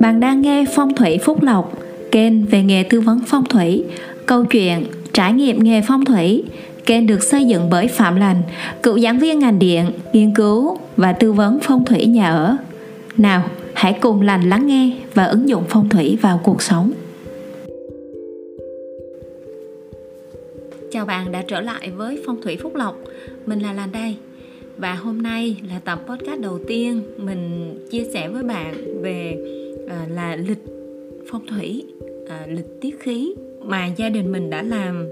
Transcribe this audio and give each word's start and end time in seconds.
Bạn 0.00 0.20
đang 0.20 0.40
nghe 0.40 0.64
Phong 0.74 0.94
thủy 0.94 1.18
Phúc 1.18 1.42
Lộc, 1.42 1.78
kênh 2.10 2.46
về 2.46 2.62
nghề 2.62 2.82
tư 2.82 3.00
vấn 3.00 3.20
phong 3.26 3.44
thủy, 3.44 3.84
câu 4.26 4.44
chuyện, 4.44 4.84
trải 5.12 5.32
nghiệm 5.32 5.64
nghề 5.64 5.82
phong 5.88 6.04
thủy. 6.04 6.44
Kênh 6.86 7.06
được 7.06 7.22
xây 7.22 7.44
dựng 7.44 7.70
bởi 7.70 7.88
Phạm 7.88 8.16
Lành, 8.16 8.42
cựu 8.82 8.98
giảng 8.98 9.18
viên 9.18 9.38
ngành 9.38 9.58
điện, 9.58 9.86
nghiên 10.12 10.34
cứu 10.34 10.78
và 10.96 11.12
tư 11.12 11.32
vấn 11.32 11.58
phong 11.62 11.84
thủy 11.84 12.06
nhà 12.06 12.30
ở. 12.30 12.56
Nào, 13.16 13.44
hãy 13.74 13.98
cùng 14.00 14.22
Lành 14.22 14.48
lắng 14.48 14.66
nghe 14.66 14.90
và 15.14 15.24
ứng 15.24 15.48
dụng 15.48 15.64
phong 15.68 15.88
thủy 15.88 16.18
vào 16.22 16.40
cuộc 16.44 16.62
sống. 16.62 16.92
Chào 20.92 21.06
bạn 21.06 21.32
đã 21.32 21.42
trở 21.48 21.60
lại 21.60 21.90
với 21.90 22.22
Phong 22.26 22.42
thủy 22.42 22.56
Phúc 22.62 22.74
Lộc. 22.74 22.96
Mình 23.46 23.60
là 23.60 23.72
Lành 23.72 23.92
đây. 23.92 24.16
Và 24.78 24.94
hôm 24.94 25.22
nay 25.22 25.56
là 25.68 25.78
tập 25.84 26.00
podcast 26.06 26.40
đầu 26.40 26.58
tiên 26.66 27.02
mình 27.16 27.74
chia 27.90 28.04
sẻ 28.04 28.28
với 28.28 28.42
bạn 28.42 29.02
về 29.02 29.36
à, 29.88 30.06
là 30.10 30.36
lịch 30.36 30.64
phong 31.30 31.46
thủy 31.46 31.84
à, 32.28 32.46
lịch 32.48 32.80
tiết 32.80 33.00
khí 33.00 33.34
mà 33.60 33.86
gia 33.96 34.08
đình 34.08 34.32
mình 34.32 34.50
đã 34.50 34.62
làm 34.62 35.06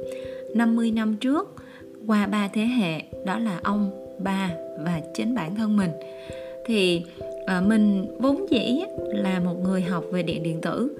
50 0.55 0.91
năm 0.91 1.17
trước 1.21 1.55
qua 2.07 2.27
ba 2.27 2.49
thế 2.53 2.63
hệ 2.63 3.03
đó 3.25 3.39
là 3.39 3.61
ông 3.63 3.91
ba 4.19 4.51
và 4.85 5.01
chính 5.15 5.35
bản 5.35 5.57
thân 5.57 5.77
mình. 5.77 5.91
Thì 6.67 7.03
à, 7.47 7.61
mình 7.61 8.07
vốn 8.19 8.47
dĩ 8.51 8.81
là 9.09 9.41
một 9.41 9.55
người 9.63 9.83
học 9.83 10.05
về 10.13 10.23
điện 10.23 10.43
điện 10.43 10.61
tử 10.61 10.97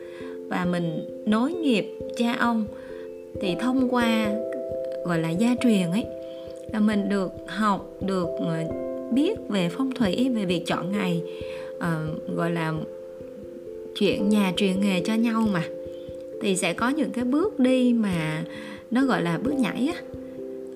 và 0.49 0.65
mình 0.65 1.05
nối 1.27 1.53
nghiệp 1.53 1.87
cha 2.17 2.37
ông. 2.39 2.65
Thì 3.41 3.55
thông 3.61 3.89
qua 3.95 4.33
gọi 5.05 5.19
là 5.19 5.31
gia 5.31 5.55
truyền 5.63 5.91
ấy 5.91 6.05
là 6.73 6.81
mình 6.81 7.09
được 7.09 7.33
học 7.47 7.91
được 8.01 8.29
ờ, 8.39 8.65
biết 9.13 9.39
về 9.49 9.69
phong 9.69 9.93
thủy 9.93 10.31
về 10.35 10.45
việc 10.45 10.67
chọn 10.67 10.93
ngày 10.93 11.23
uh, 11.77 12.37
gọi 12.37 12.51
là 12.51 12.73
chuyện 13.99 14.29
nhà 14.29 14.53
truyền 14.57 14.81
nghề 14.81 15.01
cho 15.01 15.15
nhau 15.15 15.49
mà. 15.53 15.65
Thì 16.43 16.57
sẽ 16.57 16.73
có 16.73 16.89
những 16.89 17.11
cái 17.11 17.25
bước 17.25 17.59
đi 17.59 17.93
mà 17.93 18.45
nó 18.91 19.05
gọi 19.05 19.23
là 19.23 19.39
bước 19.39 19.55
nhảy 19.55 19.89
á. 19.95 20.03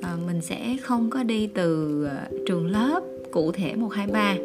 À, 0.03 0.17
mình 0.27 0.41
sẽ 0.43 0.77
không 0.83 1.11
có 1.11 1.23
đi 1.23 1.47
từ 1.47 2.07
trường 2.47 2.71
lớp 2.71 3.01
cụ 3.31 3.53
thể 3.53 3.75
một 3.77 3.89
hai 3.89 4.07
ba. 4.07 4.37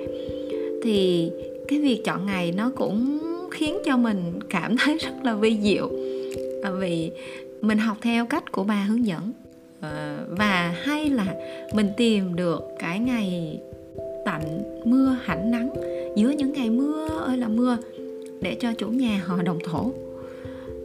Thì 0.84 1.30
cái 1.68 1.80
việc 1.80 2.02
chọn 2.06 2.26
ngày 2.26 2.52
nó 2.52 2.72
cũng 2.76 3.20
khiến 3.52 3.78
cho 3.86 3.98
mình 3.98 4.40
cảm 4.50 4.76
thấy 4.80 4.98
rất 4.98 5.14
là 5.24 5.36
vi 5.36 5.58
diệu 5.62 5.90
à, 6.64 6.72
vì 6.72 7.12
mình 7.62 7.78
học 7.78 7.98
theo 8.02 8.26
cách 8.26 8.52
của 8.52 8.64
bà 8.64 8.86
hướng 8.90 9.06
dẫn. 9.06 9.32
Ờ, 9.82 10.26
và 10.30 10.76
hay 10.84 11.10
là 11.10 11.36
mình 11.74 11.90
tìm 11.98 12.36
được 12.36 12.62
cái 12.80 13.00
ngày 13.00 13.60
tạnh 14.26 14.62
mưa 14.86 15.18
hẳn 15.24 15.52
nắng, 15.52 15.74
giữa 16.16 16.30
những 16.30 16.54
ngày 16.54 16.70
mưa, 16.70 17.08
ơi 17.26 17.38
là 17.38 17.48
mưa, 17.48 17.78
để 18.42 18.58
cho 18.60 18.74
chủ 18.78 18.88
nhà 18.88 19.22
họ 19.26 19.42
đồng 19.42 19.60
thổ. 19.64 19.92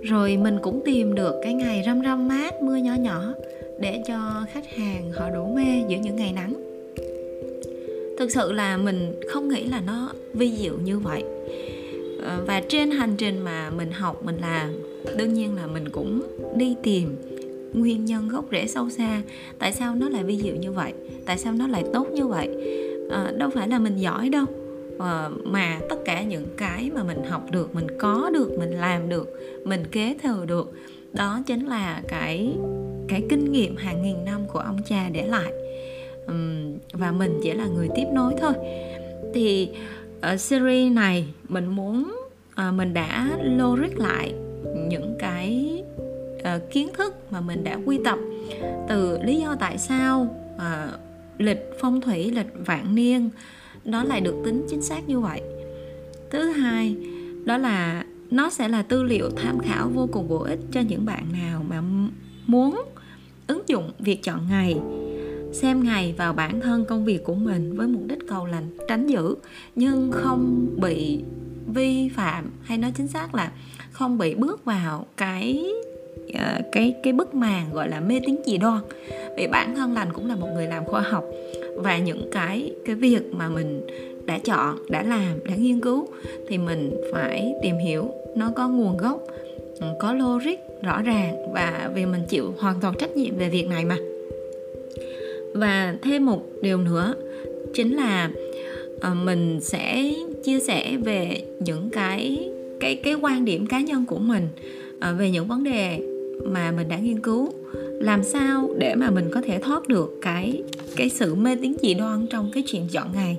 Rồi 0.03 0.37
mình 0.37 0.59
cũng 0.63 0.83
tìm 0.85 1.15
được 1.15 1.35
cái 1.43 1.55
ngày 1.55 1.83
râm 1.87 2.03
râm 2.05 2.29
mát, 2.29 2.63
mưa 2.63 2.77
nhỏ 2.77 2.95
nhỏ, 2.95 3.33
để 3.81 4.03
cho 4.07 4.45
khách 4.53 4.77
hàng 4.77 5.13
họ 5.13 5.31
đổ 5.31 5.47
mê 5.47 5.83
giữa 5.89 5.97
những 5.97 6.17
ngày 6.17 6.33
nắng. 6.33 6.55
Thực 8.19 8.31
sự 8.31 8.53
là 8.53 8.77
mình 8.77 9.21
không 9.29 9.49
nghĩ 9.49 9.65
là 9.65 9.81
nó 9.87 10.13
vi 10.33 10.57
diệu 10.57 10.75
như 10.85 10.99
vậy. 10.99 11.25
Ờ, 12.23 12.43
và 12.47 12.63
trên 12.69 12.91
hành 12.91 13.17
trình 13.17 13.41
mà 13.41 13.71
mình 13.71 13.91
học, 13.91 14.25
mình 14.25 14.37
làm, 14.41 14.73
đương 15.17 15.35
nhiên 15.35 15.55
là 15.55 15.67
mình 15.67 15.89
cũng 15.89 16.23
đi 16.57 16.75
tìm 16.83 17.17
nguyên 17.73 18.05
nhân 18.05 18.29
gốc 18.29 18.45
rễ 18.53 18.67
sâu 18.67 18.91
xa. 18.91 19.23
Tại 19.59 19.73
sao 19.73 19.95
nó 19.95 20.09
lại 20.09 20.25
vi 20.25 20.37
diệu 20.37 20.57
như 20.57 20.73
vậy? 20.73 20.93
Tại 21.27 21.39
sao 21.39 21.53
nó 21.53 21.67
lại 21.67 21.85
tốt 21.93 22.09
như 22.13 22.27
vậy? 22.27 22.49
À, 23.11 23.33
đâu 23.37 23.51
phải 23.51 23.69
là 23.69 23.79
mình 23.79 23.97
giỏi 23.97 24.29
đâu. 24.29 24.45
À, 24.99 25.29
mà 25.45 25.81
tất 25.89 25.97
cả 26.05 26.23
những 26.23 26.47
cái 26.57 26.91
mà 26.95 27.03
mình 27.03 27.25
học 27.25 27.51
được 27.51 27.75
mình 27.75 27.87
có 27.99 28.31
được 28.35 28.59
mình 28.59 28.71
làm 28.71 29.09
được 29.09 29.29
mình 29.65 29.85
kế 29.93 30.17
thừa 30.23 30.45
được 30.47 30.73
đó 31.13 31.43
chính 31.47 31.67
là 31.67 32.03
cái 32.09 32.53
cái 33.09 33.23
kinh 33.31 33.53
nghiệm 33.53 33.77
hàng 33.77 34.03
nghìn 34.03 34.25
năm 34.25 34.41
của 34.53 34.59
ông 34.59 34.79
cha 34.89 35.09
để 35.13 35.27
lại. 35.27 35.53
Uhm, 36.33 36.79
và 36.93 37.13
mình 37.13 37.41
chỉ 37.43 37.53
là 37.53 37.67
người 37.67 37.89
tiếp 37.97 38.05
nối 38.13 38.35
thôi. 38.41 38.53
Thì 39.35 39.69
ở 40.21 40.37
series 40.37 40.93
này 40.93 41.27
mình 41.49 41.67
muốn 41.67 42.17
à, 42.55 42.71
mình 42.71 42.95
đã 42.95 43.29
logic 43.43 43.99
lại 43.99 44.35
những 44.89 45.17
cái 45.19 45.83
uh, 46.57 46.71
kiến 46.71 46.89
thức 46.95 47.33
mà 47.33 47.41
mình 47.41 47.65
đã 47.65 47.79
quy 47.87 47.99
tập 48.05 48.19
từ 48.89 49.19
lý 49.23 49.37
do 49.41 49.57
tại 49.61 49.79
sao 49.79 50.37
uh, 50.57 51.01
lịch 51.39 51.71
phong 51.81 52.01
thủy 52.01 52.31
lịch 52.31 52.67
vạn 52.67 52.95
niên 52.95 53.31
đó 53.85 54.05
lại 54.05 54.21
được 54.21 54.35
tính 54.45 54.67
chính 54.71 54.83
xác 54.83 55.09
như 55.09 55.21
vậy. 55.21 55.43
Thứ 56.31 56.51
hai 56.51 56.97
đó 57.45 57.59
là 57.59 58.05
nó 58.31 58.51
sẽ 58.51 58.69
là 58.69 58.83
tư 58.83 59.03
liệu 59.03 59.31
tham 59.31 59.59
khảo 59.59 59.89
vô 59.89 60.09
cùng 60.13 60.29
bổ 60.29 60.39
ích 60.39 60.59
cho 60.73 60.81
những 60.81 61.05
bạn 61.05 61.25
nào 61.33 61.65
mà 61.69 61.83
muốn 62.47 62.83
ứng 63.47 63.63
dụng 63.67 63.93
việc 63.99 64.23
chọn 64.23 64.41
ngày 64.51 64.77
xem 65.53 65.85
ngày 65.85 66.15
vào 66.19 66.33
bản 66.33 66.61
thân 66.61 66.85
công 66.85 67.05
việc 67.05 67.25
của 67.25 67.35
mình 67.35 67.77
với 67.77 67.87
mục 67.87 68.03
đích 68.07 68.19
cầu 68.29 68.47
lành 68.47 68.77
tránh 68.89 69.07
giữ 69.07 69.35
nhưng 69.75 70.11
không 70.13 70.67
bị 70.77 71.23
vi 71.75 72.09
phạm 72.09 72.51
hay 72.63 72.79
nói 72.79 72.93
chính 72.97 73.09
xác 73.09 73.35
là 73.35 73.53
không 73.93 74.19
bị 74.19 74.35
bước 74.35 74.65
vào 74.65 75.07
cái 75.17 75.73
uh, 76.29 76.65
cái 76.73 76.95
cái 77.03 77.13
bức 77.13 77.35
màn 77.35 77.67
gọi 77.73 77.89
là 77.89 78.01
mê 78.01 78.21
tín 78.27 78.37
dị 78.47 78.59
đoan. 78.59 78.81
Vì 79.37 79.47
bản 79.47 79.75
thân 79.77 79.95
lành 79.95 80.13
cũng 80.13 80.29
là 80.29 80.37
một 80.37 80.49
người 80.55 80.67
làm 80.67 80.85
khoa 80.85 81.01
học 81.01 81.25
và 81.77 81.99
những 81.99 82.29
cái 82.33 82.73
cái 82.85 82.95
việc 82.95 83.23
mà 83.35 83.49
mình 83.49 83.87
đã 84.27 84.39
chọn 84.39 84.77
đã 84.89 85.03
làm 85.03 85.45
đã 85.45 85.55
nghiên 85.55 85.81
cứu 85.81 86.09
thì 86.49 86.59
mình 86.59 86.91
phải 87.13 87.55
tìm 87.63 87.79
hiểu 87.79 88.11
nó 88.37 88.53
có 88.57 88.69
nguồn 88.69 88.97
gốc 88.97 89.23
ừ, 89.81 89.87
có 90.01 90.13
logic 90.13 90.57
rõ 90.83 91.03
ràng 91.03 91.53
và 91.53 91.91
vì 91.95 92.07
mình 92.07 92.23
chịu 92.29 92.55
hoàn 92.59 92.81
toàn 92.81 92.95
trách 92.99 93.17
nhiệm 93.17 93.37
về 93.37 93.49
việc 93.49 93.69
này 93.69 93.85
mà. 93.85 93.97
Và 95.55 95.95
thêm 96.03 96.27
một 96.27 96.43
điều 96.63 96.79
nữa 96.79 97.15
chính 97.75 97.97
là 97.97 98.31
ờ, 99.01 99.15
mình 99.15 99.61
sẽ 99.61 100.13
chia 100.45 100.61
sẻ 100.61 100.97
về 101.05 101.45
những 101.61 101.91
cái 101.91 102.49
cái 102.81 102.97
cái 102.97 103.15
quan 103.15 103.45
điểm 103.45 103.67
cá 103.67 103.81
nhân 103.81 104.05
của 104.07 104.19
mình 104.19 104.49
ờ, 105.01 105.15
về 105.19 105.31
những 105.31 105.47
vấn 105.47 105.65
đề 105.65 106.01
mà 106.45 106.73
mình 106.73 106.89
đã 106.89 106.99
nghiên 106.99 107.21
cứu. 107.21 107.49
Làm 108.01 108.23
sao 108.23 108.69
để 108.79 108.95
mà 108.95 109.11
mình 109.11 109.31
có 109.33 109.41
thể 109.41 109.59
thoát 109.59 109.89
được 109.89 110.19
cái 110.23 110.63
cái 110.97 111.09
sự 111.09 111.35
mê 111.35 111.57
tín 111.63 111.75
dị 111.83 111.95
đoan 111.95 112.27
trong 112.31 112.51
cái 112.55 112.63
chuyện 112.67 112.89
chọn 112.91 113.13
ngày? 113.15 113.37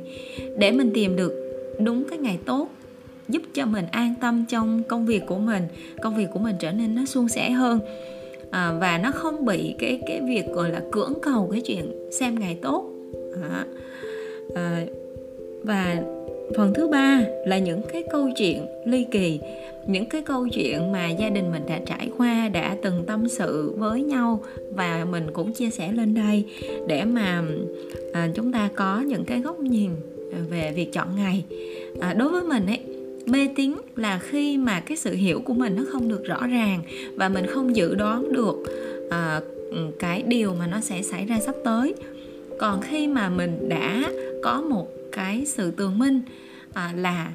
Để 0.58 0.72
mình 0.72 0.92
tìm 0.94 1.16
được 1.16 1.34
đúng 1.80 2.04
cái 2.10 2.18
ngày 2.18 2.40
tốt 2.46 2.70
giúp 3.30 3.42
cho 3.54 3.66
mình 3.66 3.86
an 3.92 4.14
tâm 4.22 4.46
trong 4.50 4.84
công 4.84 5.06
việc 5.06 5.24
của 5.28 5.38
mình 5.38 5.64
công 6.02 6.16
việc 6.16 6.28
của 6.34 6.40
mình 6.40 6.56
trở 6.60 6.72
nên 6.72 6.96
nó 6.96 7.06
suôn 7.06 7.28
sẻ 7.30 7.50
hơn. 7.50 7.80
À, 8.52 8.74
và 8.80 8.98
nó 8.98 9.12
không 9.12 9.46
bị 9.46 9.76
cái 9.80 10.02
cái 10.08 10.22
việc 10.28 10.46
gọi 10.54 10.72
là 10.72 10.82
cưỡng 10.92 11.14
cầu 11.22 11.50
cái 11.52 11.62
chuyện 11.62 12.10
xem 12.12 12.40
ngày 12.40 12.58
tốt. 12.62 12.92
À, 13.50 13.66
à, 14.56 14.86
và 15.64 16.04
phần 16.56 16.74
thứ 16.74 16.88
ba 16.88 17.22
là 17.46 17.58
những 17.58 17.82
cái 17.94 18.04
câu 18.12 18.30
chuyện 18.36 18.66
ly 18.86 19.06
kỳ 19.12 19.40
những 19.88 20.10
cái 20.10 20.22
câu 20.22 20.48
chuyện 20.48 20.92
mà 20.92 21.10
gia 21.10 21.30
đình 21.30 21.52
mình 21.52 21.64
đã 21.68 21.80
trải 21.86 22.10
qua 22.18 22.50
đã 22.50 22.78
từng 22.84 23.04
tâm 23.08 23.30
sự 23.30 23.74
với 23.78 24.02
nhau 24.02 24.44
và 24.72 25.06
mình 25.12 25.28
cũng 25.34 25.54
chia 25.54 25.70
sẻ 25.70 25.92
lên 25.92 26.14
đây 26.14 26.46
để 26.88 27.06
mà 27.06 27.44
à, 28.14 28.30
chúng 28.36 28.52
ta 28.52 28.70
có 28.76 29.02
những 29.02 29.26
cái 29.26 29.42
góc 29.42 29.60
nhìn 29.60 29.92
về 30.50 30.74
việc 30.76 30.94
chọn 30.94 31.16
ngày. 31.16 31.46
À, 32.00 32.14
đối 32.14 32.30
với 32.30 32.44
mình 32.44 32.66
ấy 32.66 32.80
mê 33.26 33.48
tín 33.56 33.76
là 33.96 34.20
khi 34.20 34.58
mà 34.58 34.80
cái 34.80 34.98
sự 34.98 35.14
hiểu 35.14 35.42
của 35.46 35.54
mình 35.54 35.76
nó 35.76 35.84
không 35.90 36.10
được 36.10 36.24
rõ 36.24 36.48
ràng 36.48 36.82
và 37.16 37.30
mình 37.30 37.46
không 37.48 37.76
dự 37.76 37.96
đoán 37.96 38.34
được 38.34 38.56
à, 39.10 39.42
cái 40.00 40.24
điều 40.28 40.54
mà 40.54 40.68
nó 40.68 40.82
sẽ 40.82 41.02
xảy 41.02 41.26
ra 41.26 41.40
sắp 41.40 41.56
tới. 41.64 41.96
Còn 42.60 42.82
khi 42.82 43.08
mà 43.08 43.30
mình 43.30 43.70
đã 43.70 44.04
có 44.44 44.62
một 44.62 44.88
cái 45.12 45.46
sự 45.46 45.72
tường 45.72 46.00
minh 46.00 46.22
à, 46.74 46.94
là 46.96 47.32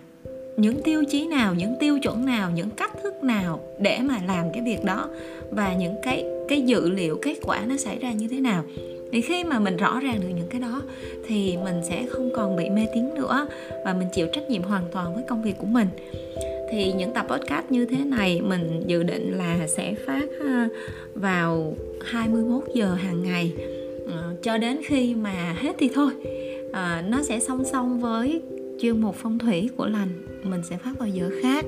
những 0.56 0.82
tiêu 0.82 1.04
chí 1.08 1.26
nào 1.26 1.54
những 1.54 1.74
tiêu 1.80 1.98
chuẩn 1.98 2.24
nào 2.24 2.50
những 2.54 2.70
cách 2.70 2.92
thức 3.02 3.22
nào 3.22 3.60
để 3.78 3.98
mà 4.02 4.18
làm 4.26 4.46
cái 4.52 4.62
việc 4.62 4.84
đó 4.84 5.08
và 5.50 5.74
những 5.74 5.94
cái 6.02 6.24
cái 6.48 6.62
dữ 6.62 6.90
liệu 6.90 7.18
kết 7.22 7.34
quả 7.42 7.60
nó 7.66 7.76
xảy 7.76 7.98
ra 7.98 8.12
như 8.12 8.28
thế 8.28 8.40
nào. 8.40 8.64
Thì 9.12 9.20
khi 9.20 9.44
mà 9.44 9.58
mình 9.58 9.76
rõ 9.76 10.00
ràng 10.00 10.20
được 10.20 10.28
những 10.36 10.48
cái 10.50 10.60
đó 10.60 10.82
thì 11.26 11.56
mình 11.64 11.80
sẽ 11.88 12.06
không 12.10 12.30
còn 12.36 12.56
bị 12.56 12.70
mê 12.70 12.86
tín 12.94 13.14
nữa 13.14 13.46
và 13.84 13.94
mình 13.94 14.08
chịu 14.12 14.26
trách 14.32 14.50
nhiệm 14.50 14.62
hoàn 14.62 14.84
toàn 14.92 15.14
với 15.14 15.24
công 15.28 15.42
việc 15.42 15.54
của 15.58 15.66
mình. 15.66 15.88
Thì 16.70 16.92
những 16.92 17.12
tập 17.12 17.26
podcast 17.28 17.70
như 17.70 17.86
thế 17.86 17.96
này 18.04 18.40
mình 18.40 18.82
dự 18.86 19.02
định 19.02 19.38
là 19.38 19.66
sẽ 19.66 19.94
phát 20.06 20.26
ờ, 20.40 20.68
vào 21.14 21.76
21 22.04 22.64
giờ 22.74 22.94
hàng 22.94 23.22
ngày. 23.22 23.52
Ờ, 24.06 24.34
cho 24.42 24.58
đến 24.58 24.80
khi 24.86 25.14
mà 25.14 25.56
hết 25.60 25.72
thì 25.78 25.90
thôi. 25.94 26.12
À, 26.72 27.04
nó 27.08 27.22
sẽ 27.22 27.40
song 27.40 27.64
song 27.64 28.00
với 28.00 28.42
chuyên 28.82 29.00
mục 29.00 29.14
phong 29.18 29.38
thủy 29.38 29.70
của 29.76 29.86
lành 29.86 30.08
mình 30.44 30.60
sẽ 30.64 30.76
phát 30.76 30.98
vào 30.98 31.08
giờ 31.08 31.30
khác. 31.42 31.64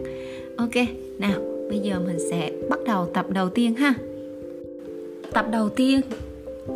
Ok 0.57 0.75
nào 1.19 1.41
bây 1.69 1.79
giờ 1.79 2.01
mình 2.01 2.19
sẽ 2.31 2.53
bắt 2.71 2.79
đầu 2.87 3.11
tập 3.15 3.27
đầu 3.31 3.51
tiên 3.51 3.75
ha. 3.75 3.95
Tập 5.33 5.47
đầu 5.53 5.69
tiên 5.69 6.01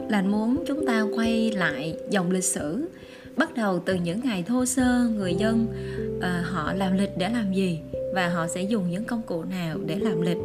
là 0.08 0.23
muốn 0.23 0.64
chúng 0.67 0.87
ta 0.87 1.06
quay 1.14 1.52
lại 1.52 1.96
dòng 2.11 2.31
lịch 2.31 2.44
sử. 2.44 2.88
Bắt 3.37 3.55
đầu 3.56 3.79
từ 3.79 3.94
những 3.94 4.20
ngày 4.25 4.44
thô 4.49 4.64
sơ 4.64 5.08
người 5.17 5.35
dân 5.35 5.67
uh, 6.19 6.25
họ 6.44 6.73
làm 6.73 6.99
lịch 6.99 7.11
để 7.19 7.29
làm 7.29 7.55
gì 7.55 7.79
và 8.14 8.29
họ 8.29 8.46
sẽ 8.46 8.62
dùng 8.62 8.90
những 8.90 9.05
công 9.05 9.23
cụ 9.23 9.44
nào 9.44 9.79
để 9.87 9.96
làm 9.96 10.20
lịch. 10.20 10.38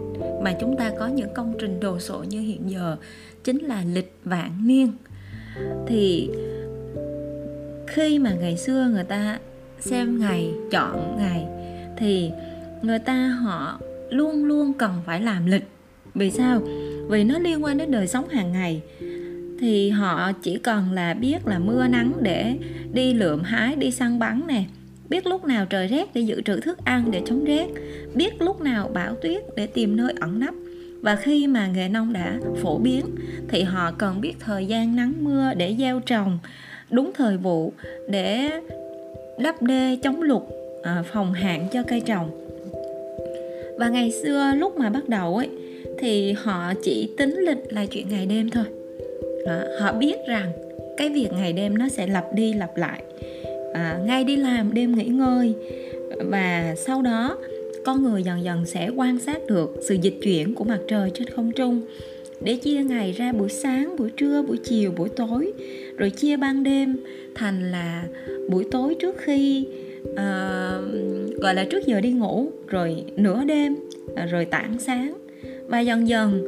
Mà 0.43 0.53
chúng 0.61 0.77
ta 0.77 0.91
có 0.99 1.07
những 1.07 1.29
công 1.33 1.53
trình 1.59 1.79
đồ 1.79 1.99
sộ 1.99 2.23
như 2.23 2.41
hiện 2.41 2.69
giờ 2.69 2.97
chính 3.43 3.65
là 3.65 3.83
lịch 3.93 4.13
vạn 4.23 4.67
niên. 4.67 4.91
Thì 5.87 6.29
khi 7.87 8.19
mà 8.19 8.33
ngày 8.33 8.57
xưa 8.57 8.89
người 8.93 9.03
ta 9.03 9.39
xem 9.83 10.19
ngày, 10.19 10.53
chọn 10.71 11.17
ngày, 11.17 11.45
thì 11.97 12.31
người 12.81 12.99
ta 12.99 13.27
họ 13.27 13.79
luôn 14.09 14.45
luôn 14.45 14.73
cần 14.73 14.91
phải 15.05 15.21
làm 15.21 15.45
lịch. 15.45 15.67
Vì 16.15 16.31
sao? 16.31 16.61
Vì 17.09 17.23
nó 17.23 17.39
liên 17.39 17.63
quan 17.63 17.77
đến 17.77 17.91
đời 17.91 18.07
sống 18.07 18.29
hàng 18.29 18.51
ngày. 18.51 18.81
Thì 19.59 19.89
họ 19.89 20.31
chỉ 20.41 20.57
cần 20.57 20.91
là 20.91 21.13
biết 21.13 21.47
là 21.47 21.59
mưa 21.59 21.87
nắng 21.87 22.13
để 22.21 22.57
đi 22.93 23.13
lượm 23.13 23.43
hái, 23.43 23.75
đi 23.75 23.91
săn 23.91 24.19
bắn 24.19 24.41
nè. 24.47 24.63
Biết 25.09 25.27
lúc 25.27 25.45
nào 25.45 25.65
trời 25.65 25.87
rét 25.87 26.13
để 26.13 26.21
dự 26.21 26.41
trữ 26.41 26.59
thức 26.59 26.85
ăn 26.85 27.11
để 27.11 27.21
chống 27.25 27.45
rét. 27.45 27.67
Biết 28.15 28.41
lúc 28.41 28.61
nào 28.61 28.89
bão 28.93 29.15
tuyết 29.15 29.43
để 29.55 29.67
tìm 29.67 29.95
nơi 29.95 30.13
ẩn 30.19 30.39
nấp. 30.39 30.53
Và 31.01 31.15
khi 31.15 31.47
mà 31.47 31.67
nghề 31.67 31.89
nông 31.89 32.13
đã 32.13 32.39
phổ 32.61 32.77
biến, 32.77 33.05
thì 33.47 33.63
họ 33.63 33.91
cần 33.91 34.21
biết 34.21 34.33
thời 34.39 34.65
gian 34.65 34.95
nắng 34.95 35.13
mưa 35.19 35.53
để 35.57 35.75
gieo 35.79 35.99
trồng, 35.99 36.39
đúng 36.91 37.11
thời 37.15 37.37
vụ 37.37 37.73
để 38.09 38.51
đắp 39.37 39.61
đê 39.61 39.97
chống 40.03 40.21
lụt 40.21 40.41
à, 40.83 41.03
phòng 41.13 41.33
hạn 41.33 41.67
cho 41.71 41.83
cây 41.83 42.01
trồng. 42.01 42.29
Và 43.77 43.89
ngày 43.89 44.11
xưa 44.11 44.51
lúc 44.57 44.77
mà 44.77 44.89
bắt 44.89 45.09
đầu 45.09 45.37
ấy 45.37 45.49
thì 45.97 46.31
họ 46.31 46.73
chỉ 46.83 47.09
tính 47.17 47.35
lịch 47.47 47.73
là 47.73 47.85
chuyện 47.85 48.09
ngày 48.09 48.25
đêm 48.25 48.49
thôi. 48.49 48.63
À, 49.45 49.65
họ 49.79 49.93
biết 49.93 50.15
rằng 50.27 50.51
cái 50.97 51.09
việc 51.09 51.27
ngày 51.33 51.53
đêm 51.53 51.77
nó 51.77 51.89
sẽ 51.89 52.07
lặp 52.07 52.33
đi 52.33 52.53
lặp 52.53 52.77
lại. 52.77 53.03
À, 53.73 53.99
ngay 54.05 54.23
đi 54.23 54.35
làm 54.35 54.73
đêm 54.73 54.95
nghỉ 54.95 55.05
ngơi. 55.05 55.53
Và 56.17 56.75
sau 56.77 57.01
đó 57.01 57.37
con 57.85 58.03
người 58.03 58.23
dần 58.23 58.43
dần 58.43 58.65
sẽ 58.65 58.89
quan 58.95 59.19
sát 59.19 59.47
được 59.47 59.79
sự 59.87 59.95
dịch 59.95 60.15
chuyển 60.23 60.55
của 60.55 60.63
mặt 60.63 60.79
trời 60.87 61.11
trên 61.13 61.27
không 61.27 61.51
trung 61.51 61.81
để 62.41 62.55
chia 62.55 62.83
ngày 62.83 63.11
ra 63.11 63.31
buổi 63.31 63.49
sáng 63.49 63.95
buổi 63.97 64.09
trưa 64.09 64.41
buổi 64.41 64.57
chiều 64.57 64.91
buổi 64.91 65.09
tối. 65.09 65.53
Rồi 65.97 66.09
chia 66.09 66.37
ban 66.37 66.63
đêm 66.63 66.97
thành 67.35 67.71
là 67.71 68.05
buổi 68.49 68.65
tối 68.71 68.95
trước 69.01 69.15
khi 69.17 69.67
uh, 70.09 70.17
gọi 71.41 71.55
là 71.55 71.63
trước 71.63 71.85
giờ 71.85 72.01
đi 72.01 72.11
ngủ 72.11 72.51
rồi 72.67 73.03
nửa 73.15 73.43
đêm 73.43 73.75
ờ, 74.15 74.25
rồi 74.25 74.45
tảng 74.45 74.79
sáng. 74.79 75.17
Và 75.67 75.79
dần 75.79 76.07
dần 76.07 76.43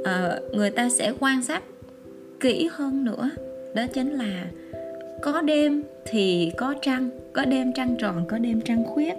uh, 0.00 0.54
người 0.54 0.70
ta 0.70 0.88
sẽ 0.88 1.12
quan 1.20 1.42
sát 1.42 1.62
kỹ 2.40 2.68
hơn 2.72 3.04
nữa. 3.04 3.30
Đó 3.74 3.86
chính 3.94 4.12
là 4.12 4.44
có 5.22 5.40
đêm 5.40 5.82
thì 6.10 6.52
có 6.56 6.74
trăng, 6.82 7.10
có 7.32 7.44
đêm 7.44 7.72
trăng 7.72 7.96
tròn, 7.98 8.24
có 8.28 8.38
đêm 8.38 8.60
trăng 8.60 8.84
khuyết. 8.84 9.14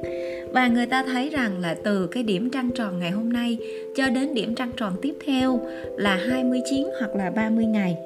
Và 0.51 0.67
người 0.67 0.85
ta 0.85 1.03
thấy 1.03 1.29
rằng 1.29 1.59
là 1.59 1.75
từ 1.83 2.07
cái 2.07 2.23
điểm 2.23 2.49
trăng 2.49 2.69
tròn 2.75 2.99
ngày 2.99 3.11
hôm 3.11 3.33
nay 3.33 3.57
cho 3.95 4.09
đến 4.09 4.33
điểm 4.33 4.55
trăng 4.55 4.71
tròn 4.77 4.93
tiếp 5.01 5.15
theo 5.25 5.59
là 5.97 6.15
29 6.15 6.87
hoặc 6.99 7.15
là 7.15 7.29
30 7.29 7.65
ngày. 7.65 7.97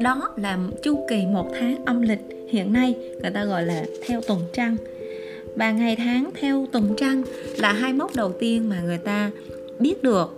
Đó 0.00 0.30
là 0.36 0.58
chu 0.82 1.06
kỳ 1.08 1.26
một 1.26 1.50
tháng 1.60 1.84
âm 1.84 2.02
lịch 2.02 2.20
hiện 2.50 2.72
nay, 2.72 2.94
người 3.22 3.30
ta 3.30 3.44
gọi 3.44 3.62
là 3.66 3.84
theo 4.06 4.20
tuần 4.20 4.40
trăng. 4.52 4.76
Và 5.56 5.72
ngày 5.72 5.96
tháng 5.96 6.30
theo 6.40 6.66
tuần 6.72 6.94
trăng 6.96 7.22
là 7.58 7.72
hai 7.72 7.92
mốc 7.92 8.16
đầu 8.16 8.32
tiên 8.32 8.68
mà 8.68 8.80
người 8.80 8.98
ta 8.98 9.30
biết 9.78 10.02
được. 10.02 10.30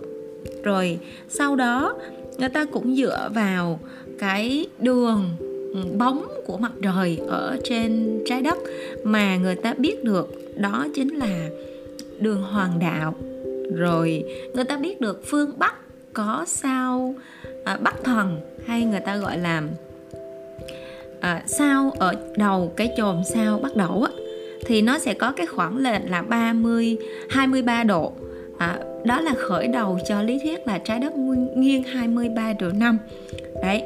Rồi 0.63 0.99
sau 1.29 1.55
đó, 1.55 1.95
người 2.37 2.49
ta 2.49 2.65
cũng 2.65 2.95
dựa 2.95 3.29
vào 3.33 3.79
cái 4.19 4.67
đường 4.79 5.29
bóng 5.97 6.27
của 6.45 6.57
mặt 6.57 6.71
trời 6.83 7.19
ở 7.27 7.57
trên 7.63 8.21
trái 8.25 8.41
đất 8.41 8.57
mà 9.03 9.37
người 9.37 9.55
ta 9.55 9.73
biết 9.77 10.03
được 10.03 10.29
đó 10.55 10.87
chính 10.95 11.15
là 11.15 11.49
đường 12.19 12.41
hoàng 12.41 12.79
đạo. 12.79 13.15
Rồi 13.75 14.23
người 14.53 14.63
ta 14.63 14.77
biết 14.77 15.01
được 15.01 15.21
phương 15.25 15.59
bắc 15.59 15.75
có 16.13 16.45
sao 16.47 17.15
à, 17.63 17.77
bắc 17.81 18.03
thần 18.03 18.39
hay 18.65 18.85
người 18.85 18.99
ta 18.99 19.17
gọi 19.17 19.37
là 19.37 19.63
à, 21.19 21.43
sao 21.45 21.91
ở 21.99 22.13
đầu 22.37 22.73
cái 22.75 22.93
chòm 22.97 23.21
sao 23.33 23.59
bắt 23.59 23.75
đầu 23.75 24.03
á 24.03 24.11
thì 24.65 24.81
nó 24.81 24.99
sẽ 24.99 25.13
có 25.13 25.31
cái 25.31 25.45
khoảng 25.45 25.77
lệch 25.77 26.01
là 26.09 26.21
30 26.21 26.97
23 27.29 27.83
độ. 27.83 28.13
À, 28.57 28.79
đó 29.05 29.21
là 29.21 29.33
khởi 29.37 29.67
đầu 29.67 29.99
cho 30.07 30.21
lý 30.21 30.39
thuyết 30.43 30.67
là 30.67 30.77
trái 30.77 30.99
đất 30.99 31.13
nghiêng 31.55 31.83
23 31.83 32.53
độ 32.53 32.69
năm. 32.69 32.97
Đấy 33.61 33.83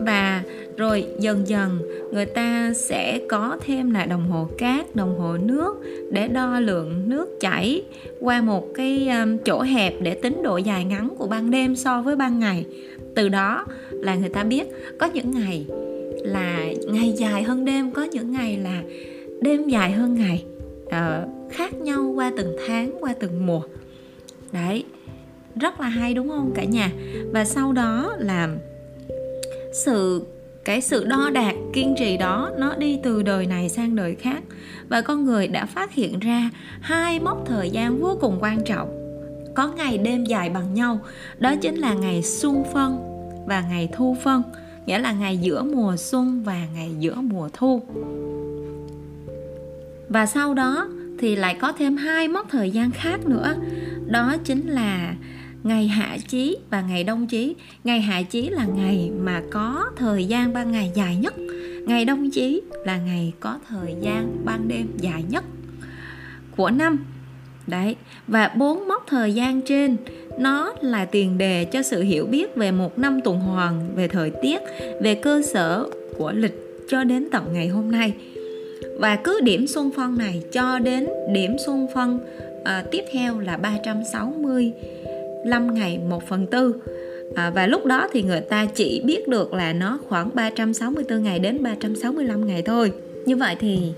và 0.00 0.42
rồi 0.76 1.06
dần 1.18 1.48
dần 1.48 1.78
người 2.12 2.26
ta 2.26 2.72
sẽ 2.74 3.20
có 3.28 3.58
thêm 3.66 3.90
là 3.90 4.04
đồng 4.04 4.28
hồ 4.28 4.48
cát 4.58 4.96
đồng 4.96 5.18
hồ 5.18 5.36
nước 5.36 5.76
để 6.10 6.28
đo 6.28 6.60
lượng 6.60 7.02
nước 7.06 7.40
chảy 7.40 7.82
qua 8.20 8.40
một 8.40 8.66
cái 8.74 9.08
um, 9.08 9.36
chỗ 9.44 9.62
hẹp 9.62 9.94
để 10.00 10.14
tính 10.14 10.42
độ 10.42 10.56
dài 10.56 10.84
ngắn 10.84 11.08
của 11.18 11.26
ban 11.26 11.50
đêm 11.50 11.76
so 11.76 12.02
với 12.02 12.16
ban 12.16 12.38
ngày. 12.38 12.64
Từ 13.14 13.28
đó 13.28 13.66
là 13.90 14.14
người 14.14 14.28
ta 14.28 14.44
biết 14.44 14.66
có 14.98 15.06
những 15.06 15.30
ngày 15.30 15.66
là 16.22 16.66
ngày 16.88 17.12
dài 17.16 17.42
hơn 17.42 17.64
đêm 17.64 17.90
có 17.90 18.02
những 18.02 18.32
ngày 18.32 18.56
là 18.56 18.82
đêm 19.40 19.68
dài 19.68 19.92
hơn 19.92 20.14
ngày 20.14 20.44
uh, 20.86 21.50
khác 21.52 21.74
nhau 21.74 22.12
qua 22.14 22.32
từng 22.36 22.56
tháng 22.66 22.92
qua 23.00 23.14
từng 23.20 23.46
mùa. 23.46 23.62
Đấy 24.52 24.84
rất 25.60 25.80
là 25.80 25.88
hay 25.88 26.14
đúng 26.14 26.28
không 26.28 26.52
cả 26.54 26.64
nhà? 26.64 26.90
Và 27.32 27.44
sau 27.44 27.72
đó 27.72 28.12
là 28.18 28.48
sự, 29.72 30.22
cái 30.64 30.80
sự 30.80 31.04
đo 31.04 31.30
đạc, 31.30 31.54
kiên 31.72 31.94
trì 31.98 32.16
đó, 32.16 32.50
nó 32.58 32.74
đi 32.74 32.98
từ 33.02 33.22
đời 33.22 33.46
này 33.46 33.68
sang 33.68 33.96
đời 33.96 34.14
khác. 34.14 34.42
Và 34.88 35.00
con 35.00 35.24
người 35.24 35.48
đã 35.48 35.66
phát 35.66 35.92
hiện 35.92 36.18
ra 36.18 36.50
hai 36.80 37.20
mốc 37.20 37.44
thời 37.46 37.70
gian 37.70 38.00
vô 38.00 38.18
cùng 38.20 38.38
quan 38.40 38.64
trọng. 38.64 38.96
Có 39.54 39.68
ngày 39.68 39.98
đêm 39.98 40.24
dài 40.24 40.50
bằng 40.50 40.74
nhau, 40.74 41.00
đó 41.38 41.54
chính 41.60 41.76
là 41.76 41.94
ngày 41.94 42.22
xuân 42.22 42.64
phân 42.72 42.98
và 43.46 43.60
ngày 43.60 43.88
thu 43.92 44.16
phân, 44.22 44.42
nghĩa 44.86 44.98
là 44.98 45.12
ngày 45.12 45.36
giữa 45.36 45.62
mùa 45.62 45.96
xuân 45.96 46.42
và 46.44 46.66
ngày 46.74 46.90
giữa 46.98 47.14
mùa 47.14 47.48
thu. 47.52 47.82
Và 50.08 50.26
sau 50.26 50.54
đó 50.54 50.88
thì 51.18 51.36
lại 51.36 51.54
có 51.60 51.72
thêm 51.72 51.96
hai 51.96 52.28
mốc 52.28 52.46
thời 52.50 52.70
gian 52.70 52.90
khác 52.90 53.26
nữa, 53.26 53.54
đó 54.06 54.36
chính 54.44 54.68
là 54.68 55.14
ngày 55.62 55.88
hạ 55.88 56.18
chí 56.28 56.56
và 56.70 56.80
ngày 56.80 57.04
đông 57.04 57.26
chí. 57.26 57.54
Ngày 57.84 58.00
hạ 58.00 58.22
chí 58.22 58.48
là 58.48 58.66
ngày 58.76 59.10
mà 59.20 59.42
có 59.50 59.84
thời 59.96 60.24
gian 60.24 60.52
ban 60.52 60.72
ngày 60.72 60.90
dài 60.94 61.16
nhất. 61.16 61.34
Ngày 61.86 62.04
đông 62.04 62.30
chí 62.30 62.60
là 62.84 62.96
ngày 62.96 63.32
có 63.40 63.58
thời 63.68 63.94
gian 64.00 64.36
ban 64.44 64.68
đêm 64.68 64.86
dài 65.00 65.24
nhất 65.28 65.44
của 66.56 66.70
năm. 66.70 67.04
Đấy 67.66 67.96
và 68.26 68.48
bốn 68.48 68.88
mốc 68.88 69.04
thời 69.06 69.34
gian 69.34 69.62
trên 69.62 69.96
nó 70.38 70.72
là 70.80 71.04
tiền 71.04 71.38
đề 71.38 71.64
cho 71.64 71.82
sự 71.82 72.02
hiểu 72.02 72.26
biết 72.26 72.56
về 72.56 72.72
một 72.72 72.98
năm 72.98 73.20
tuần 73.24 73.40
hoàn 73.40 73.94
về 73.96 74.08
thời 74.08 74.30
tiết 74.30 74.60
về 75.00 75.14
cơ 75.14 75.42
sở 75.52 75.86
của 76.18 76.32
lịch 76.32 76.86
cho 76.88 77.04
đến 77.04 77.28
tận 77.32 77.52
ngày 77.52 77.68
hôm 77.68 77.90
nay. 77.90 78.14
Và 78.98 79.16
cứ 79.16 79.40
điểm 79.40 79.66
xuân 79.66 79.90
phân 79.96 80.18
này 80.18 80.42
cho 80.52 80.78
đến 80.78 81.08
điểm 81.32 81.56
xuân 81.66 81.86
phân 81.94 82.18
à, 82.64 82.76
ờ, 82.76 82.82
tiếp 82.90 83.04
theo 83.12 83.38
là 83.38 83.56
5 85.46 85.74
ngày 85.74 85.98
1 86.08 86.28
phần 86.28 86.46
tư. 86.46 86.74
À, 87.34 87.50
và 87.50 87.66
lúc 87.66 87.86
đó 87.86 88.08
thì 88.12 88.22
người 88.22 88.40
ta 88.40 88.66
chỉ 88.74 89.02
biết 89.04 89.28
được 89.28 89.54
là 89.54 89.72
nó 89.72 89.98
khoảng 90.08 90.30
364 90.34 91.22
ngày 91.22 91.38
đến 91.38 91.62
365 91.62 92.46
ngày 92.46 92.62
thôi. 92.62 92.92
Như 93.26 93.36
vậy 93.36 93.56
thì 93.60 93.92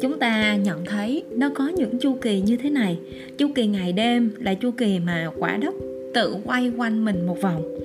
chúng 0.00 0.18
ta 0.18 0.56
nhận 0.56 0.84
thấy 0.84 1.22
nó 1.30 1.50
có 1.54 1.68
những 1.68 1.98
chu 1.98 2.14
kỳ 2.14 2.40
như 2.40 2.56
thế 2.56 2.70
này. 2.70 2.98
Chu 3.38 3.48
kỳ 3.54 3.66
ngày 3.66 3.92
đêm 3.92 4.30
là 4.38 4.54
chu 4.54 4.70
kỳ 4.70 4.98
mà 4.98 5.30
quả 5.38 5.56
đất 5.56 5.74
tự 6.14 6.36
quay 6.44 6.72
quanh 6.76 7.04
mình 7.04 7.26
một 7.26 7.40
vòng. 7.40 7.78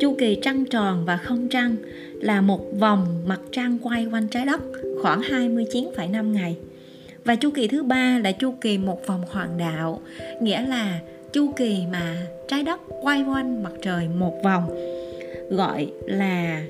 Chu 0.00 0.14
kỳ 0.18 0.38
trăng 0.42 0.64
tròn 0.64 1.04
và 1.06 1.16
không 1.16 1.48
trăng 1.48 1.76
là 2.20 2.40
một 2.40 2.78
vòng 2.78 3.06
mặt 3.26 3.40
trăng 3.52 3.78
quay 3.82 4.06
quanh 4.06 4.28
trái 4.28 4.46
đất 4.46 4.60
khoảng 5.02 5.20
29,5 5.20 6.32
ngày. 6.32 6.56
Và 7.24 7.34
chu 7.34 7.50
kỳ 7.50 7.68
thứ 7.68 7.82
ba 7.82 8.20
là 8.24 8.32
chu 8.32 8.54
kỳ 8.60 8.78
một 8.78 9.06
vòng 9.06 9.22
hoàng 9.30 9.58
đạo 9.58 10.00
nghĩa 10.40 10.66
là 10.66 11.00
chu 11.32 11.52
kỳ 11.56 11.78
mà 11.92 12.16
trái 12.48 12.62
đất 12.62 12.80
quay 13.02 13.22
quanh 13.22 13.62
mặt 13.62 13.72
trời 13.82 14.08
một 14.18 14.34
vòng, 14.44 14.64
gọi 15.50 15.86
là 16.06 16.64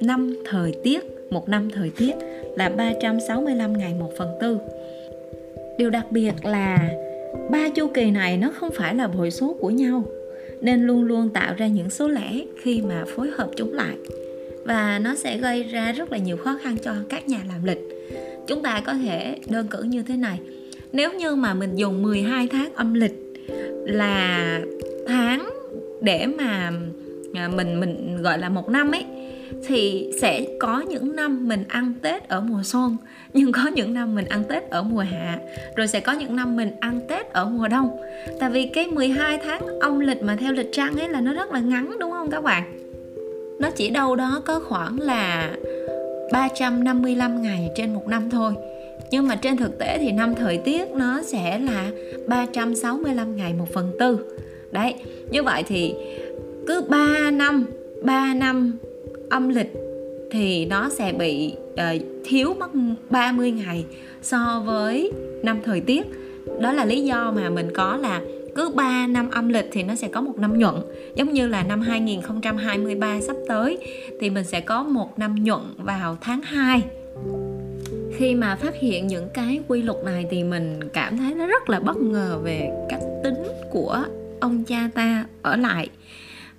năm 0.00 0.36
thời 0.44 0.74
tiết, 0.82 1.04
một 1.30 1.48
năm 1.48 1.70
thời 1.70 1.90
tiết 1.96 2.12
là 2.56 2.68
365 2.68 3.78
ngày 3.78 3.94
một 3.94 4.12
phần 4.18 4.28
tư. 4.40 4.58
Điều 5.78 5.90
đặc 5.90 6.06
biệt 6.10 6.32
là 6.44 6.90
ba 7.50 7.68
chu 7.68 7.88
kỳ 7.94 8.10
này 8.10 8.36
nó 8.36 8.52
không 8.54 8.70
phải 8.74 8.94
là 8.94 9.08
bội 9.08 9.30
số 9.30 9.56
của 9.60 9.70
nhau, 9.70 10.04
nên 10.60 10.86
luôn 10.86 11.04
luôn 11.04 11.28
tạo 11.28 11.54
ra 11.58 11.66
những 11.66 11.90
số 11.90 12.08
lẻ 12.08 12.44
khi 12.62 12.82
mà 12.82 13.04
phối 13.16 13.30
hợp 13.30 13.48
chúng 13.56 13.74
lại, 13.74 13.96
và 14.64 14.98
nó 14.98 15.14
sẽ 15.14 15.38
gây 15.38 15.62
ra 15.62 15.92
rất 15.92 16.12
là 16.12 16.18
nhiều 16.18 16.36
khó 16.36 16.58
khăn 16.62 16.76
cho 16.82 16.92
các 17.08 17.28
nhà 17.28 17.40
làm 17.48 17.64
lịch. 17.64 17.80
Chúng 18.46 18.62
ta 18.62 18.82
có 18.86 18.94
thể 18.94 19.36
đơn 19.48 19.66
cử 19.70 19.82
như 19.82 20.02
thế 20.02 20.16
này 20.16 20.38
nếu 20.94 21.12
như 21.12 21.34
mà 21.34 21.54
mình 21.54 21.76
dùng 21.76 22.02
12 22.02 22.48
tháng 22.48 22.74
âm 22.74 22.94
lịch 22.94 23.44
là 23.86 24.60
tháng 25.06 25.50
để 26.00 26.26
mà 26.26 26.72
à, 27.34 27.48
mình 27.48 27.80
mình 27.80 28.22
gọi 28.22 28.38
là 28.38 28.48
một 28.48 28.68
năm 28.68 28.90
ấy, 28.90 29.04
thì 29.66 30.10
sẽ 30.20 30.46
có 30.60 30.80
những 30.80 31.16
năm 31.16 31.48
mình 31.48 31.64
ăn 31.68 31.92
Tết 32.02 32.28
ở 32.28 32.40
mùa 32.40 32.62
xuân, 32.62 32.96
nhưng 33.32 33.52
có 33.52 33.66
những 33.74 33.94
năm 33.94 34.14
mình 34.14 34.24
ăn 34.24 34.44
Tết 34.48 34.70
ở 34.70 34.82
mùa 34.82 35.00
hạ, 35.00 35.38
rồi 35.76 35.88
sẽ 35.88 36.00
có 36.00 36.12
những 36.12 36.36
năm 36.36 36.56
mình 36.56 36.70
ăn 36.80 37.00
Tết 37.08 37.32
ở 37.32 37.44
mùa 37.44 37.68
đông. 37.68 37.96
Tại 38.40 38.50
vì 38.50 38.66
cái 38.66 38.86
12 38.86 39.38
tháng 39.44 39.80
âm 39.80 40.00
lịch 40.00 40.22
mà 40.22 40.36
theo 40.36 40.52
lịch 40.52 40.68
trăng 40.72 40.96
ấy 40.96 41.08
là 41.08 41.20
nó 41.20 41.32
rất 41.32 41.52
là 41.52 41.60
ngắn, 41.60 41.96
đúng 42.00 42.10
không 42.10 42.30
các 42.30 42.42
bạn? 42.42 42.78
Nó 43.60 43.70
chỉ 43.70 43.90
đâu 43.90 44.16
đó 44.16 44.42
có 44.44 44.60
khoảng 44.60 45.00
là 45.00 45.50
355 46.32 47.42
ngày 47.42 47.70
trên 47.76 47.94
một 47.94 48.08
năm 48.08 48.30
thôi 48.30 48.54
nhưng 49.10 49.28
mà 49.28 49.36
trên 49.36 49.56
thực 49.56 49.78
tế 49.78 49.98
thì 49.98 50.12
năm 50.12 50.34
thời 50.34 50.58
tiết 50.58 50.90
nó 50.90 51.22
sẽ 51.22 51.58
là 51.58 51.90
365 52.26 53.36
ngày 53.36 53.54
1 53.54 53.72
phần 53.74 53.92
tư. 53.98 54.18
Đấy 54.72 54.94
như 55.30 55.42
vậy 55.42 55.62
thì 55.62 55.94
cứ 56.66 56.82
3 56.88 57.30
năm 57.30 57.66
3 58.02 58.34
năm 58.34 58.78
âm 59.30 59.48
lịch 59.48 59.72
thì 60.30 60.66
nó 60.66 60.88
sẽ 60.88 61.12
bị 61.12 61.54
uh, 61.72 62.02
thiếu 62.24 62.54
mất 62.58 62.70
30 63.10 63.50
ngày 63.50 63.84
so 64.22 64.62
với 64.66 65.12
năm 65.42 65.60
thời 65.64 65.80
tiết. 65.80 66.06
Đó 66.60 66.72
là 66.72 66.84
lý 66.84 67.04
do 67.04 67.32
mà 67.36 67.50
mình 67.50 67.68
có 67.74 67.96
là 67.96 68.20
cứ 68.54 68.70
3 68.74 69.06
năm 69.06 69.30
âm 69.30 69.48
lịch 69.48 69.68
thì 69.72 69.82
nó 69.82 69.94
sẽ 69.94 70.08
có 70.08 70.20
một 70.20 70.38
năm 70.38 70.58
nhuận. 70.58 70.74
Giống 71.14 71.32
như 71.32 71.46
là 71.46 71.62
năm 71.62 71.80
2023 71.80 73.20
sắp 73.20 73.36
tới 73.48 73.78
thì 74.20 74.30
mình 74.30 74.44
sẽ 74.44 74.60
có 74.60 74.82
một 74.82 75.18
năm 75.18 75.34
nhuận 75.44 75.60
vào 75.78 76.16
tháng 76.20 76.42
2 76.42 76.82
khi 78.16 78.34
mà 78.34 78.56
phát 78.56 78.74
hiện 78.74 79.06
những 79.06 79.28
cái 79.34 79.60
quy 79.68 79.82
luật 79.82 79.98
này 80.04 80.26
thì 80.30 80.44
mình 80.44 80.80
cảm 80.92 81.16
thấy 81.16 81.34
nó 81.34 81.46
rất 81.46 81.70
là 81.70 81.80
bất 81.80 81.96
ngờ 81.96 82.38
về 82.42 82.70
cách 82.88 83.00
tính 83.24 83.42
của 83.70 84.04
ông 84.40 84.64
cha 84.64 84.90
ta 84.94 85.24
ở 85.42 85.56
lại. 85.56 85.88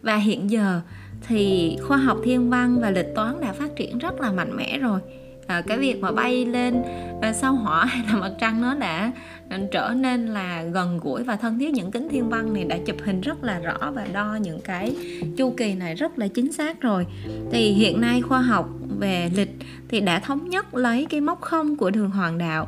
Và 0.01 0.15
hiện 0.15 0.49
giờ 0.49 0.81
thì 1.27 1.77
khoa 1.81 1.97
học 1.97 2.17
thiên 2.23 2.49
văn 2.49 2.79
và 2.81 2.89
lịch 2.89 3.15
toán 3.15 3.41
đã 3.41 3.53
phát 3.53 3.75
triển 3.75 3.97
rất 3.97 4.21
là 4.21 4.31
mạnh 4.31 4.57
mẽ 4.57 4.77
rồi 4.77 4.99
à, 5.47 5.61
cái 5.61 5.77
việc 5.77 6.01
mà 6.01 6.11
bay 6.11 6.45
lên 6.45 6.81
à, 7.21 7.33
sao 7.33 7.55
hỏa 7.55 7.85
hay 7.89 8.05
là 8.07 8.15
mặt 8.19 8.31
trăng 8.39 8.61
nó 8.61 8.75
đã 8.75 9.11
ờ, 9.49 9.57
trở 9.71 9.93
nên 9.95 10.27
là 10.27 10.63
gần 10.63 10.99
gũi 11.03 11.23
và 11.23 11.35
thân 11.35 11.59
thiết? 11.59 11.73
Những 11.73 11.91
kính 11.91 12.09
thiên 12.09 12.29
văn 12.29 12.53
này 12.53 12.63
đã 12.63 12.77
chụp 12.85 12.95
hình 13.03 13.21
rất 13.21 13.43
là 13.43 13.59
rõ 13.59 13.91
và 13.91 14.07
đo 14.13 14.37
những 14.41 14.61
cái 14.61 14.95
chu 15.37 15.53
kỳ 15.57 15.73
này 15.73 15.95
rất 15.95 16.19
là 16.19 16.27
chính 16.27 16.51
xác 16.51 16.81
rồi. 16.81 17.05
Thì 17.51 17.71
hiện 17.71 18.01
nay 18.01 18.21
khoa 18.21 18.41
học 18.41 18.69
về 18.99 19.29
lịch 19.35 19.51
thì 19.87 19.99
đã 19.99 20.19
thống 20.19 20.49
nhất 20.49 20.75
lấy 20.75 21.05
cái 21.05 21.21
mốc 21.21 21.41
không 21.41 21.75
của 21.75 21.89
đường 21.89 22.09
hoàng 22.09 22.37
đạo 22.37 22.67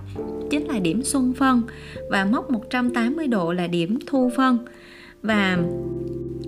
chính 0.51 0.67
là 0.67 0.79
điểm 0.79 1.03
xuân 1.03 1.34
phân 1.34 1.62
và 2.12 2.25
mốc 2.25 2.51
180 2.51 3.27
độ 3.27 3.53
là 3.53 3.67
điểm 3.67 4.00
thu 4.07 4.31
phân. 4.38 4.57
Và 5.22 5.57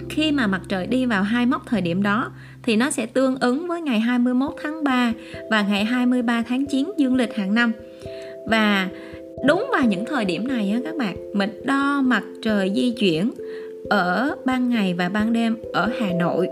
khi 0.10 0.32
mà 0.32 0.48
mặt 0.48 0.62
trời 0.70 0.88
đi 0.88 1.06
vào 1.06 1.24
hai 1.24 1.46
mốc 1.46 1.66
thời 1.66 1.82
điểm 1.82 2.04
đó 2.04 2.32
thì 2.70 2.76
nó 2.76 2.90
sẽ 2.90 3.06
tương 3.06 3.36
ứng 3.40 3.68
với 3.68 3.82
ngày 3.82 4.00
21 4.00 4.52
tháng 4.62 4.84
3 4.84 5.14
và 5.50 5.62
ngày 5.62 5.86
23 5.86 6.44
tháng 6.48 6.66
9 6.66 6.92
dương 6.98 7.16
lịch 7.16 7.36
hàng 7.36 7.54
năm. 7.54 7.72
Và 8.48 8.90
đúng 9.48 9.70
vào 9.72 9.86
những 9.86 10.06
thời 10.06 10.26
điểm 10.26 10.48
này 10.48 10.72
á 10.72 10.80
các 10.84 10.96
bạn, 10.96 11.16
mình 11.34 11.62
đo 11.64 12.02
mặt 12.02 12.24
trời 12.42 12.72
di 12.76 12.92
chuyển 12.92 13.32
ở 13.90 14.36
ban 14.46 14.70
ngày 14.70 14.94
và 14.94 15.10
ban 15.10 15.34
đêm 15.34 15.58
ở 15.74 15.90
Hà 16.00 16.12
Nội 16.20 16.48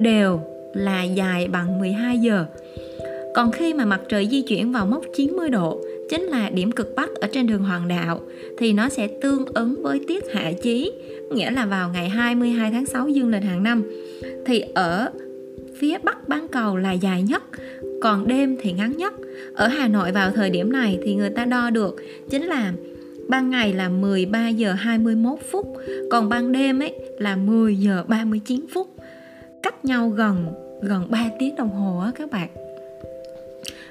đều 0.00 0.40
là 0.74 1.02
dài 1.02 1.48
bằng 1.48 1.78
12 1.78 2.18
giờ. 2.18 2.44
Còn 3.34 3.52
khi 3.52 3.74
mà 3.74 3.84
mặt 3.84 4.00
trời 4.08 4.28
di 4.30 4.42
chuyển 4.42 4.72
vào 4.72 4.86
mốc 4.86 5.02
90 5.16 5.50
độ 5.50 5.80
chính 6.10 6.22
là 6.22 6.50
điểm 6.50 6.72
cực 6.72 6.94
bắc 6.96 7.14
ở 7.14 7.28
trên 7.32 7.46
đường 7.46 7.64
hoàng 7.64 7.88
đạo 7.88 8.20
thì 8.58 8.72
nó 8.72 8.88
sẽ 8.88 9.08
tương 9.22 9.44
ứng 9.54 9.82
với 9.82 10.00
tiết 10.08 10.32
hạ 10.32 10.52
chí 10.62 10.92
nghĩa 11.30 11.50
là 11.50 11.66
vào 11.66 11.90
ngày 11.92 12.08
22 12.08 12.70
tháng 12.70 12.86
6 12.86 13.08
dương 13.08 13.28
lịch 13.28 13.42
hàng 13.42 13.62
năm 13.62 13.82
thì 14.46 14.60
ở 14.74 15.10
phía 15.80 15.98
bắc 15.98 16.28
bán 16.28 16.46
cầu 16.48 16.76
là 16.76 16.92
dài 16.92 17.22
nhất 17.22 17.42
còn 18.02 18.28
đêm 18.28 18.56
thì 18.60 18.72
ngắn 18.72 18.96
nhất 18.96 19.12
ở 19.54 19.68
Hà 19.68 19.88
Nội 19.88 20.12
vào 20.12 20.30
thời 20.30 20.50
điểm 20.50 20.72
này 20.72 20.98
thì 21.02 21.14
người 21.14 21.30
ta 21.30 21.44
đo 21.44 21.70
được 21.70 21.96
chính 22.30 22.46
là 22.46 22.72
ban 23.28 23.50
ngày 23.50 23.72
là 23.72 23.88
13 23.88 24.48
giờ 24.48 24.72
21 24.72 25.38
phút 25.50 25.66
còn 26.10 26.28
ban 26.28 26.52
đêm 26.52 26.82
ấy 26.82 26.94
là 27.18 27.36
10 27.36 27.76
giờ 27.76 28.04
39 28.08 28.66
phút 28.74 28.88
cách 29.62 29.84
nhau 29.84 30.08
gần 30.08 30.46
gần 30.82 31.10
3 31.10 31.30
tiếng 31.38 31.56
đồng 31.56 31.70
hồ 31.70 32.00
á 32.00 32.10
các 32.14 32.30
bạn 32.30 32.48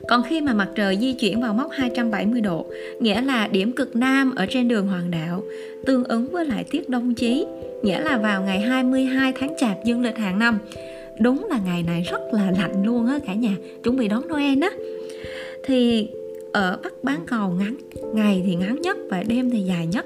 còn 0.10 0.24
khi 0.24 0.42
mà 0.42 0.54
mặt 0.54 0.68
trời 0.76 0.98
di 0.98 1.14
chuyển 1.14 1.42
vào 1.42 1.54
mốc 1.54 1.72
270 1.72 2.42
độ, 2.42 2.66
nghĩa 3.00 3.22
là 3.22 3.48
điểm 3.48 3.72
cực 3.72 3.96
nam 3.96 4.36
ở 4.36 4.46
trên 4.50 4.68
đường 4.68 4.88
hoàng 4.88 5.12
đạo, 5.12 5.44
tương 5.86 6.04
ứng 6.04 6.32
với 6.32 6.46
lại 6.46 6.64
tiết 6.64 6.90
đông 6.90 7.14
chí, 7.14 7.46
nghĩa 7.84 8.00
là 8.00 8.18
vào 8.18 8.44
ngày 8.44 8.60
22 8.60 9.34
tháng 9.40 9.54
Chạp 9.60 9.78
dương 9.86 10.02
lịch 10.02 10.18
hàng 10.18 10.40
năm. 10.40 10.60
Đúng 11.20 11.48
là 11.50 11.60
ngày 11.66 11.84
này 11.84 12.02
rất 12.12 12.22
là 12.32 12.52
lạnh 12.52 12.86
luôn 12.86 13.08
á 13.08 13.20
cả 13.28 13.34
nhà, 13.34 13.56
chuẩn 13.84 13.98
bị 13.98 14.08
đón 14.08 14.28
Noel 14.28 14.62
á. 14.62 14.70
Thì 15.66 16.08
ở 16.54 16.80
Bắc 16.84 17.04
bán 17.04 17.20
cầu 17.28 17.50
ngắn, 17.50 17.78
ngày 18.14 18.44
thì 18.46 18.56
ngắn 18.56 18.82
nhất 18.82 18.98
và 19.10 19.24
đêm 19.28 19.50
thì 19.50 19.60
dài 19.60 19.88
nhất. 19.88 20.06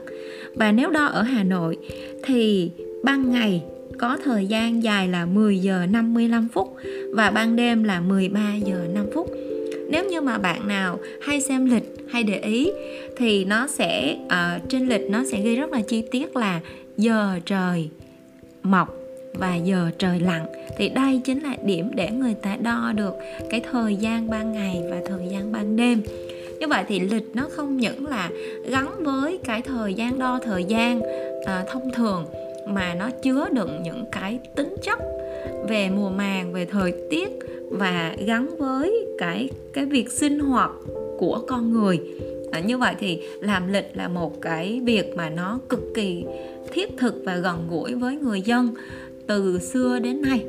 Và 0.55 0.72
nếu 0.72 0.89
đo 0.89 1.05
ở 1.05 1.22
Hà 1.22 1.43
Nội 1.43 1.77
thì 2.24 2.72
ban 3.03 3.32
ngày 3.32 3.63
có 3.98 4.17
thời 4.24 4.46
gian 4.46 4.84
dài 4.84 5.08
là 5.08 5.25
10 5.25 5.60
giờ 5.60 5.86
55 5.91 6.48
phút 6.53 6.75
và 7.13 7.29
ban 7.29 7.55
đêm 7.55 7.84
là 7.84 8.01
13 8.01 8.55
giờ 8.65 8.88
5 8.93 9.05
phút 9.13 9.32
nếu 9.89 10.05
như 10.10 10.22
mà 10.22 10.38
bạn 10.38 10.67
nào 10.67 11.00
hay 11.22 11.41
xem 11.41 11.65
lịch 11.65 11.96
hay 12.10 12.24
để 12.24 12.39
ý 12.39 12.72
thì 13.17 13.46
nó 13.46 13.67
sẽ 13.67 14.17
uh, 14.25 14.70
trên 14.70 14.88
lịch 14.88 15.10
nó 15.10 15.24
sẽ 15.32 15.41
ghi 15.41 15.55
rất 15.55 15.72
là 15.72 15.82
chi 15.82 16.03
tiết 16.12 16.36
là 16.36 16.60
giờ 16.98 17.39
trời 17.46 17.89
mọc 18.63 19.02
và 19.34 19.56
giờ 19.56 19.92
trời 19.98 20.20
lặn 20.20 20.46
thì 20.78 20.90
đây 20.90 21.22
chính 21.25 21.40
là 21.40 21.56
điểm 21.63 21.92
để 21.96 22.12
người 22.12 22.34
ta 22.34 22.58
đo 22.62 22.94
được 22.96 23.13
cái 23.50 23.62
thời 23.72 23.96
gian 23.96 24.30
ban 24.30 24.54
ngày 24.54 24.84
và 24.90 24.98
thời 25.06 25.28
gian 25.32 25.52
ban 25.52 25.75
đêm. 25.75 26.02
Như 26.60 26.68
vậy 26.68 26.84
thì 26.88 27.00
lịch 27.00 27.36
nó 27.36 27.48
không 27.52 27.78
những 27.78 28.08
là 28.08 28.30
gắn 28.66 29.04
với 29.04 29.40
cái 29.44 29.62
thời 29.62 29.94
gian 29.94 30.20
đo 30.20 30.40
thời 30.44 30.63
gian 30.63 31.02
à, 31.46 31.66
thông 31.72 31.92
thường 31.92 32.25
mà 32.68 32.94
nó 32.94 33.10
chứa 33.24 33.50
đựng 33.54 33.84
những 33.84 34.06
cái 34.12 34.40
tính 34.56 34.75
chất 34.84 35.00
về 35.68 35.90
mùa 35.90 36.10
màng 36.10 36.54
về 36.54 36.66
thời 36.66 36.94
tiết 37.10 37.30
và 37.70 38.16
gắn 38.25 38.56
với 38.58 39.06
cái 39.18 39.50
cái 39.74 39.86
việc 39.86 40.12
sinh 40.12 40.40
hoạt 40.40 40.72
của 41.18 41.42
con 41.48 41.74
người. 41.74 42.00
À, 42.52 42.60
như 42.60 42.78
vậy 42.78 42.96
thì 43.00 43.22
làm 43.42 43.68
lịch 43.68 43.92
là 43.94 44.08
một 44.08 44.42
cái 44.42 44.82
việc 44.86 45.13
mà 45.16 45.30
nó 45.30 45.60
cực 45.70 45.82
kỳ 45.96 46.25
thiết 46.72 46.90
thực 46.98 47.16
và 47.25 47.38
gần 47.38 47.68
gũi 47.70 47.96
với 47.96 48.16
người 48.16 48.42
dân 48.42 48.70
từ 49.27 49.60
xưa 49.60 50.00
đến 50.00 50.22
nay. 50.22 50.46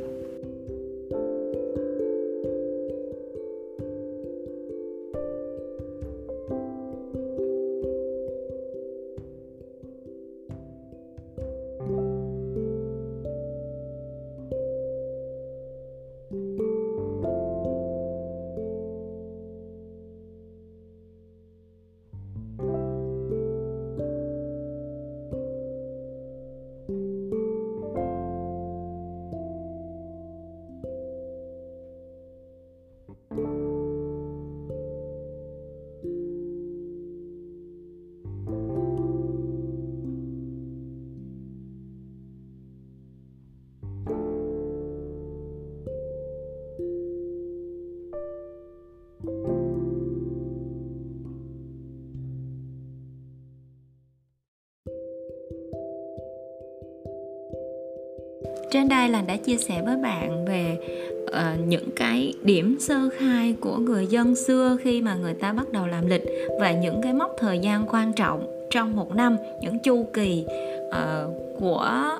Trên 58.74 58.88
đây 58.88 59.08
là 59.08 59.22
đã 59.22 59.36
chia 59.36 59.56
sẻ 59.56 59.82
với 59.84 59.96
bạn 59.96 60.44
về 60.44 60.76
uh, 61.24 61.66
những 61.66 61.88
cái 61.96 62.32
điểm 62.42 62.76
sơ 62.80 63.08
khai 63.16 63.54
của 63.60 63.76
người 63.76 64.06
dân 64.06 64.34
xưa 64.34 64.76
khi 64.82 65.02
mà 65.02 65.14
người 65.14 65.34
ta 65.34 65.52
bắt 65.52 65.72
đầu 65.72 65.86
làm 65.86 66.06
lịch 66.06 66.22
và 66.60 66.72
những 66.72 67.00
cái 67.02 67.12
mốc 67.12 67.36
thời 67.38 67.58
gian 67.58 67.86
quan 67.90 68.12
trọng 68.12 68.66
trong 68.70 68.96
một 68.96 69.14
năm 69.14 69.36
những 69.62 69.78
chu 69.78 70.06
kỳ 70.12 70.44
uh, 70.88 71.58
của 71.60 72.18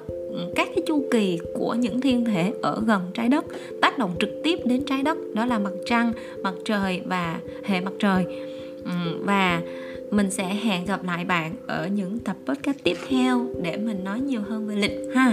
các 0.55 0.69
cái 0.75 0.85
chu 0.87 1.05
kỳ 1.11 1.39
của 1.55 1.75
những 1.75 2.01
thiên 2.01 2.25
thể 2.25 2.53
ở 2.63 2.83
gần 2.87 3.03
trái 3.15 3.29
đất 3.29 3.45
tác 3.83 3.99
động 3.99 4.15
trực 4.21 4.31
tiếp 4.45 4.59
đến 4.65 4.85
trái 4.85 5.03
đất 5.03 5.19
đó 5.35 5.47
là 5.47 5.59
mặt 5.59 5.73
trăng 5.87 6.13
mặt 6.43 6.55
trời 6.65 7.01
và 7.05 7.41
hệ 7.65 7.81
mặt 7.81 7.93
trời. 7.99 8.25
Và 9.21 9.63
mình 10.11 10.31
sẽ 10.31 10.45
hẹn 10.45 10.85
gặp 10.85 11.05
lại 11.05 11.25
bạn 11.25 11.55
ở 11.67 11.87
những 11.87 12.19
tập 12.19 12.37
podcast 12.47 12.77
tiếp 12.83 12.97
theo 13.09 13.47
để 13.63 13.77
mình 13.77 14.05
nói 14.05 14.21
nhiều 14.21 14.41
hơn 14.49 14.67
về 14.67 14.75
lịch 14.75 14.99
ha 15.15 15.33